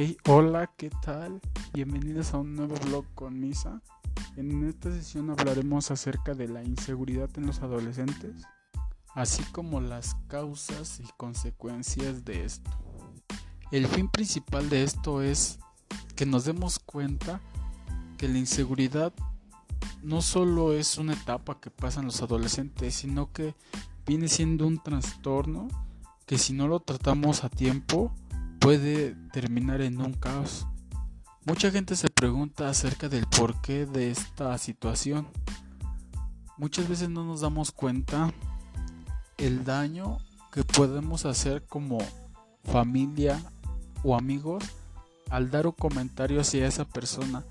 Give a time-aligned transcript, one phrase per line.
[0.00, 1.40] Hey, hola, ¿qué tal?
[1.72, 3.82] Bienvenidos a un nuevo blog con Misa.
[4.36, 8.44] En esta sesión hablaremos acerca de la inseguridad en los adolescentes,
[9.16, 12.70] así como las causas y consecuencias de esto.
[13.72, 15.58] El fin principal de esto es
[16.14, 17.40] que nos demos cuenta
[18.18, 19.12] que la inseguridad
[20.04, 23.56] no solo es una etapa que pasan los adolescentes, sino que
[24.06, 25.66] viene siendo un trastorno
[26.24, 28.12] que si no lo tratamos a tiempo
[28.58, 30.66] puede terminar en un caos.
[31.44, 35.26] Mucha gente se pregunta acerca del porqué de esta situación.
[36.56, 38.32] Muchas veces no nos damos cuenta
[39.38, 40.18] el daño
[40.52, 41.98] que podemos hacer como
[42.64, 43.40] familia
[44.02, 44.64] o amigos
[45.30, 47.44] al dar un comentario hacia esa persona.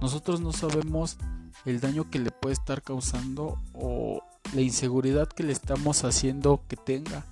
[0.00, 1.16] Nosotros no sabemos
[1.64, 4.22] el daño que le puede estar causando o
[4.54, 7.24] la inseguridad que le estamos haciendo que tenga.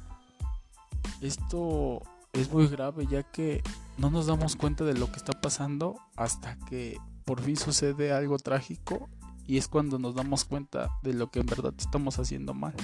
[1.20, 3.62] Esto es muy grave ya que
[3.96, 8.38] no nos damos cuenta de lo que está pasando hasta que por fin sucede algo
[8.38, 9.08] trágico
[9.46, 12.74] y es cuando nos damos cuenta de lo que en verdad estamos haciendo mal.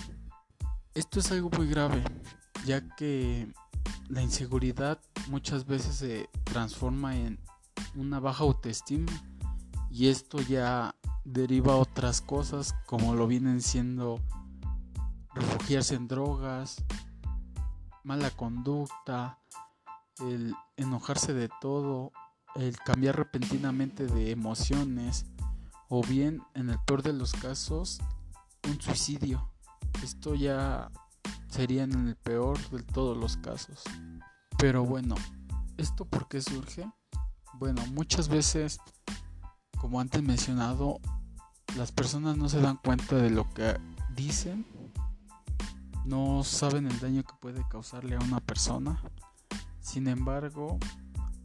[0.94, 2.02] Esto es algo muy grave
[2.64, 3.52] ya que
[4.08, 7.38] la inseguridad muchas veces se transforma en
[7.94, 9.12] una baja autoestima
[9.90, 14.20] y esto ya deriva a otras cosas como lo vienen siendo
[15.34, 16.84] refugiarse en drogas,
[18.04, 19.40] mala conducta,
[20.20, 22.12] el enojarse de todo,
[22.54, 25.26] el cambiar repentinamente de emociones
[25.88, 28.00] o bien en el peor de los casos
[28.68, 29.50] un suicidio.
[30.02, 30.90] Esto ya
[31.48, 33.82] sería en el peor de todos los casos.
[34.58, 35.14] Pero bueno,
[35.76, 36.90] ¿esto por qué surge?
[37.54, 38.78] Bueno, muchas veces,
[39.78, 41.00] como antes mencionado,
[41.76, 43.78] las personas no se dan cuenta de lo que
[44.14, 44.66] dicen,
[46.04, 49.02] no saben el daño que puede causarle a una persona.
[49.80, 50.78] Sin embargo,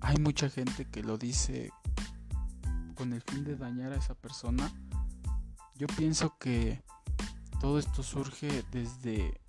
[0.02, 1.72] hay mucha gente que lo dice
[2.96, 4.70] con el fin de dañar a esa persona.
[5.76, 6.84] Yo pienso que
[7.62, 9.40] todo esto surge desde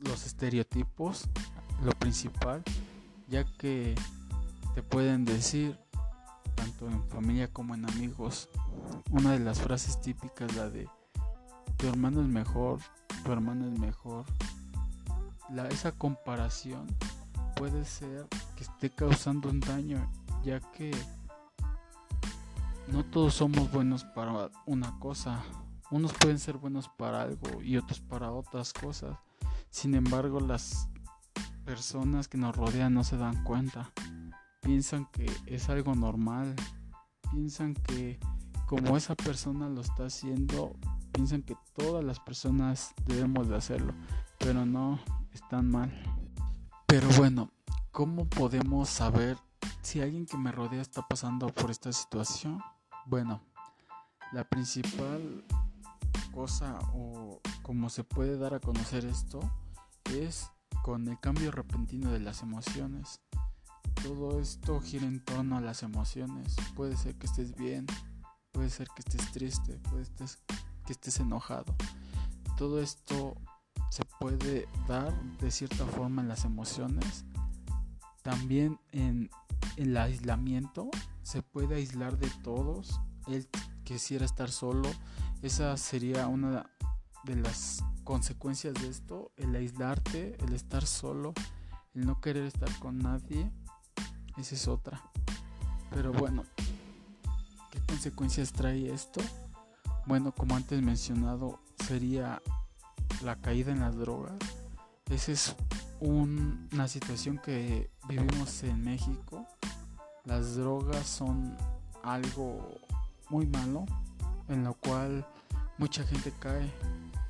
[0.00, 1.28] los estereotipos,
[1.82, 2.62] lo principal,
[3.28, 3.94] ya que
[4.74, 5.78] te pueden decir,
[6.56, 8.48] tanto en familia como en amigos,
[9.10, 10.88] una de las frases típicas, la de
[11.76, 12.80] tu hermano es mejor,
[13.24, 14.24] tu hermano es mejor.
[15.50, 16.86] La, esa comparación
[17.56, 18.26] puede ser
[18.56, 20.10] que esté causando un daño,
[20.44, 20.90] ya que
[22.88, 25.42] no todos somos buenos para una cosa.
[25.90, 29.16] Unos pueden ser buenos para algo y otros para otras cosas.
[29.70, 30.88] Sin embargo, las
[31.64, 33.90] personas que nos rodean no se dan cuenta.
[34.60, 36.54] Piensan que es algo normal.
[37.30, 38.18] Piensan que
[38.66, 40.74] como esa persona lo está haciendo,
[41.14, 43.94] piensan que todas las personas debemos de hacerlo.
[44.38, 45.00] Pero no,
[45.32, 45.90] están mal.
[46.86, 47.50] Pero bueno,
[47.92, 49.38] ¿cómo podemos saber
[49.80, 52.60] si alguien que me rodea está pasando por esta situación?
[53.06, 53.40] Bueno,
[54.32, 55.44] la principal
[56.32, 59.38] cosa o como se puede dar a conocer esto
[60.10, 60.50] es
[60.82, 63.20] con el cambio repentino de las emociones.
[64.02, 66.56] Todo esto gira en torno a las emociones.
[66.74, 67.86] Puede ser que estés bien,
[68.50, 70.38] puede ser que estés triste, puede ser
[70.84, 71.74] que estés enojado.
[72.56, 73.36] Todo esto
[73.90, 77.24] se puede dar de cierta forma en las emociones.
[78.22, 79.30] También en
[79.76, 80.90] el aislamiento
[81.22, 83.00] se puede aislar de todos.
[83.26, 83.48] Él
[83.84, 84.88] quisiera estar solo.
[85.42, 86.70] Esa sería una
[87.24, 91.32] de las consecuencias de esto, el aislarte, el estar solo,
[91.94, 93.50] el no querer estar con nadie,
[94.36, 95.02] esa es otra.
[95.90, 96.44] Pero bueno,
[97.70, 99.20] ¿qué consecuencias trae esto?
[100.06, 102.42] Bueno, como antes mencionado, sería
[103.22, 104.34] la caída en las drogas.
[105.10, 105.56] Esa es
[106.00, 109.46] una situación que vivimos en México.
[110.24, 111.56] Las drogas son
[112.02, 112.78] algo
[113.30, 113.86] muy malo
[114.48, 115.26] en lo cual
[115.78, 116.70] mucha gente cae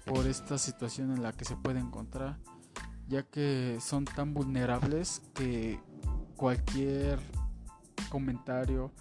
[0.05, 2.39] por esta situación en la que se puede encontrar,
[3.09, 5.81] ya que son tan vulnerables que
[6.37, 7.21] cualquier
[8.11, 8.93] comentario,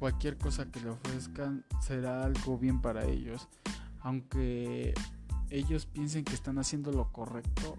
[0.00, 3.48] cualquier cosa que le ofrezcan será algo bien para ellos.
[4.00, 4.94] Aunque
[5.50, 7.76] ellos piensen que están haciendo lo correcto,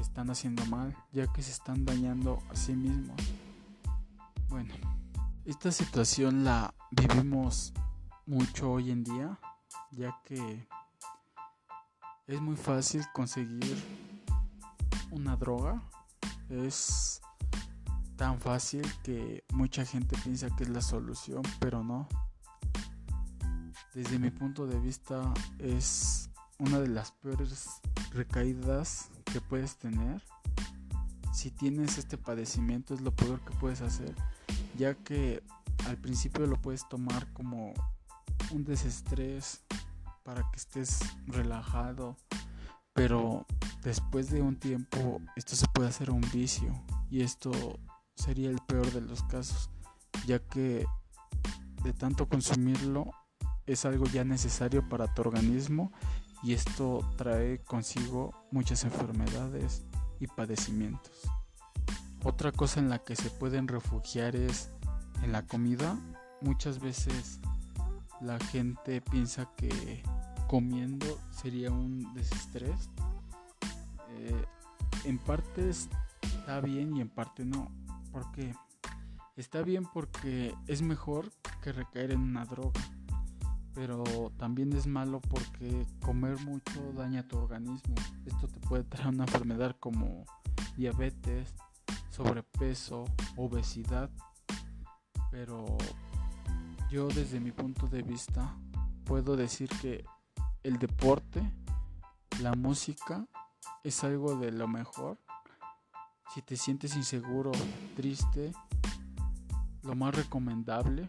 [0.00, 3.16] están haciendo mal, ya que se están dañando a sí mismos.
[4.48, 4.74] Bueno,
[5.44, 7.72] esta situación la vivimos
[8.26, 9.38] mucho hoy en día,
[9.92, 10.66] ya que
[12.26, 13.76] es muy fácil conseguir
[15.12, 15.80] una droga.
[16.48, 17.22] Es
[18.20, 22.06] tan fácil que mucha gente piensa que es la solución, pero no.
[23.94, 26.28] Desde mi punto de vista es
[26.58, 27.80] una de las peores
[28.12, 30.22] recaídas que puedes tener,
[31.32, 34.14] si tienes este padecimiento es lo peor que puedes hacer,
[34.76, 35.42] ya que
[35.86, 37.72] al principio lo puedes tomar como
[38.50, 39.62] un desestrés
[40.24, 42.18] para que estés relajado,
[42.92, 43.46] pero
[43.82, 47.50] después de un tiempo esto se puede hacer un vicio y esto
[48.20, 49.70] sería el peor de los casos,
[50.26, 50.86] ya que
[51.82, 53.10] de tanto consumirlo
[53.66, 55.92] es algo ya necesario para tu organismo
[56.42, 59.84] y esto trae consigo muchas enfermedades
[60.18, 61.12] y padecimientos.
[62.22, 64.70] Otra cosa en la que se pueden refugiar es
[65.22, 65.98] en la comida.
[66.42, 67.40] Muchas veces
[68.20, 70.02] la gente piensa que
[70.46, 72.90] comiendo sería un desestrés.
[74.10, 74.44] Eh,
[75.04, 77.70] en parte está bien y en parte no.
[78.12, 78.54] Porque
[79.36, 81.30] está bien porque es mejor
[81.62, 82.80] que recaer en una droga.
[83.74, 84.04] Pero
[84.36, 87.94] también es malo porque comer mucho daña tu organismo.
[88.26, 90.24] Esto te puede traer una enfermedad como
[90.76, 91.54] diabetes,
[92.10, 93.04] sobrepeso,
[93.36, 94.10] obesidad.
[95.30, 95.78] Pero
[96.90, 98.56] yo desde mi punto de vista
[99.04, 100.04] puedo decir que
[100.62, 101.40] el deporte,
[102.42, 103.26] la música
[103.84, 105.18] es algo de lo mejor.
[106.32, 107.50] Si te sientes inseguro,
[107.96, 108.52] triste,
[109.82, 111.08] lo más recomendable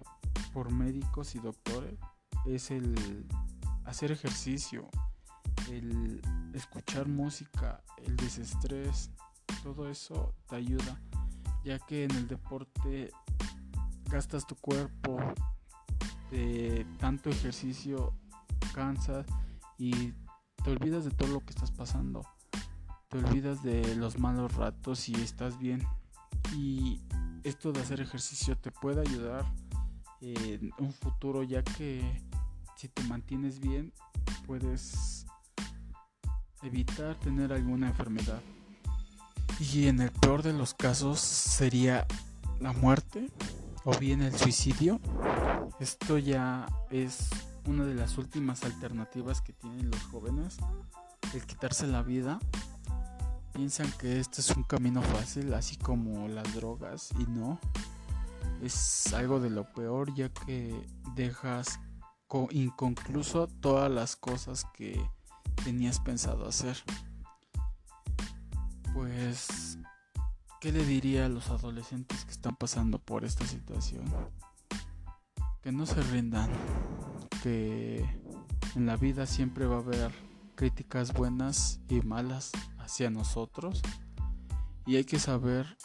[0.51, 1.99] por médicos y doctores
[2.45, 3.27] es el
[3.85, 4.89] hacer ejercicio,
[5.69, 6.21] el
[6.55, 9.11] escuchar música, el desestrés,
[9.61, 10.99] todo eso te ayuda,
[11.63, 13.11] ya que en el deporte
[14.05, 15.19] gastas tu cuerpo
[16.31, 18.15] de tanto ejercicio,
[18.73, 19.27] cansas
[19.77, 20.13] y
[20.63, 22.23] te olvidas de todo lo que estás pasando.
[23.11, 25.85] Te olvidas de los malos ratos y estás bien.
[26.55, 27.01] Y
[27.43, 29.43] esto de hacer ejercicio te puede ayudar
[30.21, 32.23] en un futuro ya que
[32.77, 33.91] si te mantienes bien
[34.47, 35.25] puedes
[36.61, 38.41] evitar tener alguna enfermedad.
[39.59, 42.07] Y en el peor de los casos sería
[42.61, 43.29] la muerte
[43.83, 45.01] o bien el suicidio.
[45.81, 47.29] Esto ya es
[47.65, 50.55] una de las últimas alternativas que tienen los jóvenes,
[51.33, 52.39] el quitarse la vida.
[53.53, 57.59] Piensan que este es un camino fácil, así como las drogas, y no.
[58.61, 60.73] Es algo de lo peor ya que
[61.15, 61.79] dejas
[62.51, 65.01] inconcluso todas las cosas que
[65.63, 66.77] tenías pensado hacer.
[68.93, 69.77] Pues,
[70.59, 74.05] ¿qué le diría a los adolescentes que están pasando por esta situación?
[75.61, 76.49] Que no se rindan,
[77.43, 78.05] que
[78.75, 80.30] en la vida siempre va a haber
[80.61, 83.81] críticas buenas y malas hacia nosotros
[84.85, 85.75] y hay que saber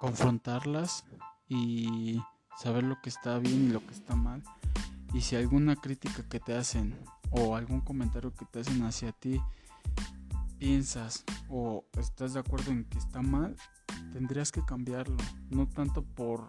[0.00, 1.04] confrontarlas
[1.48, 2.20] y
[2.58, 4.42] saber lo que está bien y lo que está mal.
[5.14, 6.98] Y si alguna crítica que te hacen
[7.30, 9.40] o algún comentario que te hacen hacia ti
[10.58, 13.54] piensas o estás de acuerdo en que está mal,
[14.12, 15.16] tendrías que cambiarlo.
[15.48, 16.44] No tanto por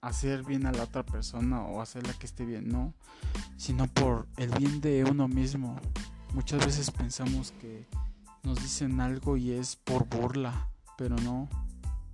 [0.00, 2.94] hacer bien a la otra persona o hacerla que esté bien, no,
[3.58, 5.78] sino por el bien de uno mismo.
[6.34, 7.86] Muchas veces pensamos que
[8.42, 11.48] nos dicen algo y es por burla, pero no,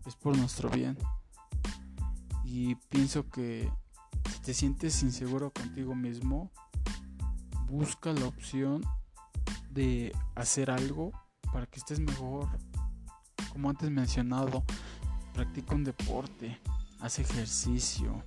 [0.07, 0.99] es por nuestro bien.
[2.45, 3.73] Y pienso que
[4.31, 6.51] si te sientes inseguro contigo mismo,
[7.67, 8.85] busca la opción
[9.71, 11.13] de hacer algo
[11.51, 12.47] para que estés mejor.
[13.55, 14.65] Como antes mencionado,
[15.33, 16.61] practica un deporte,
[17.01, 18.23] haz ejercicio,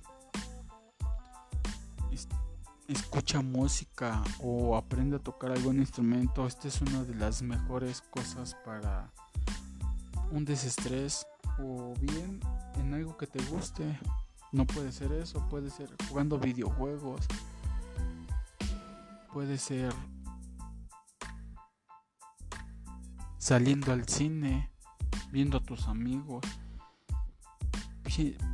[2.88, 6.46] escucha música o aprende a tocar algún instrumento.
[6.46, 9.12] Esta es una de las mejores cosas para
[10.30, 11.26] un desestrés
[11.58, 12.40] o bien
[12.76, 13.98] en algo que te guste.
[14.52, 17.20] No puede ser eso, puede ser jugando videojuegos,
[19.32, 19.92] puede ser
[23.38, 24.70] saliendo al cine,
[25.30, 26.44] viendo a tus amigos.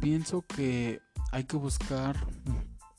[0.00, 1.00] pienso que
[1.32, 2.16] hay que buscar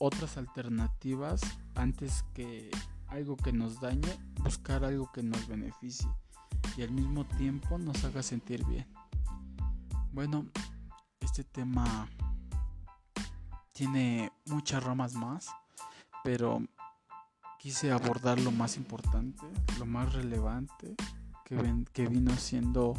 [0.02, 1.42] otras alternativas
[1.76, 2.72] antes que
[3.08, 6.10] algo que nos dañe, buscar algo que nos beneficie
[6.76, 8.88] y al mismo tiempo nos haga sentir bien.
[10.12, 10.48] Bueno,
[11.20, 12.10] este tema
[13.74, 15.50] tiene muchas ramas más,
[16.24, 16.64] pero
[17.60, 19.46] quise abordar lo más importante,
[19.78, 20.96] lo más relevante
[21.94, 22.96] que, vino siendo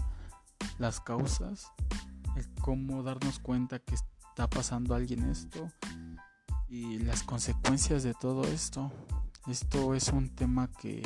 [0.79, 1.73] las causas,
[2.37, 5.69] el cómo darnos cuenta que está pasando a alguien esto
[6.73, 8.91] y las consecuencias de todo esto.
[9.47, 11.02] Esto es un tema que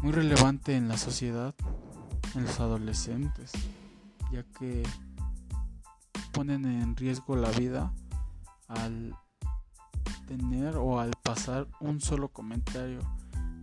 [0.00, 1.54] muy relevante en la sociedad,
[2.34, 3.52] en los adolescentes,
[4.32, 4.82] ya que
[6.32, 7.92] ponen en riesgo la vida
[8.68, 9.14] al
[10.26, 13.00] tener o al pasar un solo comentario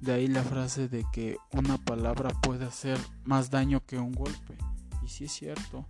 [0.02, 4.56] de ahí la frase de que una palabra puede hacer más daño que un golpe.
[5.02, 5.88] Y sí es cierto,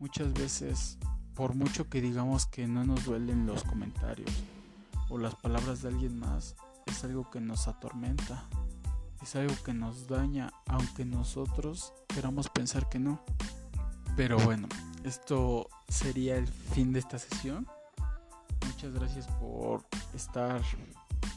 [0.00, 0.98] muchas veces,
[1.36, 4.30] por mucho que digamos que no nos duelen los comentarios
[5.10, 8.44] o las palabras de alguien más, es algo que nos atormenta,
[9.22, 13.20] es algo que nos daña, aunque nosotros queramos pensar que no.
[14.16, 14.66] Pero bueno,
[15.04, 17.68] esto sería el fin de esta sesión.
[18.66, 20.62] Muchas gracias por estar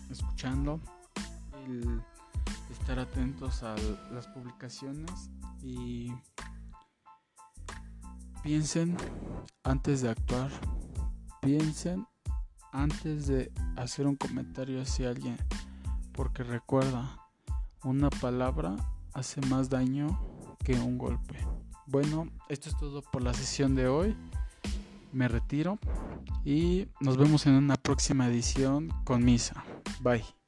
[0.10, 0.80] escuchando,
[1.66, 2.02] el
[2.72, 3.76] estar atentos a
[4.12, 5.30] las publicaciones
[5.62, 6.12] y
[8.44, 8.98] piensen
[9.64, 10.50] antes de actuar,
[11.42, 12.06] piensen
[12.72, 15.38] antes de hacer un comentario hacia alguien,
[16.14, 17.20] porque recuerda,
[17.84, 18.76] una palabra
[19.14, 20.20] hace más daño
[20.64, 21.38] que un golpe.
[21.88, 24.16] Bueno, esto es todo por la sesión de hoy.
[25.12, 25.80] Me retiro
[26.46, 29.64] y nos vemos en una próxima edición con Misa.
[30.02, 30.39] Bye.